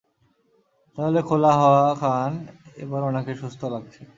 [0.97, 2.31] তাহলে খোলা হাওয়া খান,
[2.77, 4.01] এবার উনাকে সুস্থ লাগছে।